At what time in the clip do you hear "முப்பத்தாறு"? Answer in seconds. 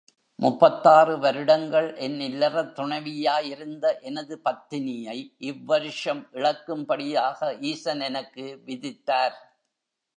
0.39-1.19